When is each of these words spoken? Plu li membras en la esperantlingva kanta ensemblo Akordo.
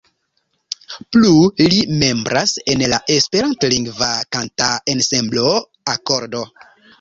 Plu 1.15 1.33
li 1.73 1.77
membras 2.03 2.53
en 2.73 2.85
la 2.93 2.99
esperantlingva 3.17 4.09
kanta 4.39 4.71
ensemblo 4.95 5.45
Akordo. 5.97 6.43